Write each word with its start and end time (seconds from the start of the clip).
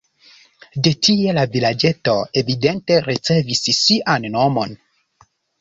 De 0.87 0.93
tie 1.07 1.35
la 1.39 1.43
vilaĝeto 1.57 2.15
evidente 2.43 2.99
ricevis 3.11 3.63
sian 3.83 4.29
nomon. 4.39 4.79